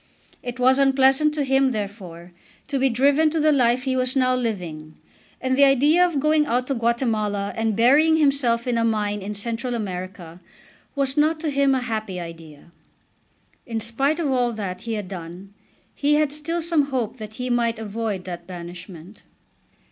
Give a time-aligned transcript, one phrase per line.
[0.41, 2.31] It was unpleasant to him, therefore,
[2.69, 4.95] to be driven to the life he was now living.
[5.39, 9.35] And the idea of going out to Guatemala and burying himself in a mine in
[9.35, 10.41] Central America
[10.95, 12.71] was not to him a happy idea.
[13.67, 15.53] In spite of all that he had done
[15.93, 19.21] he had still some hope that he might avoid that banishment.